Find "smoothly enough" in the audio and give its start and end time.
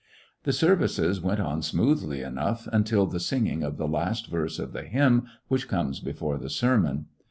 1.61-2.67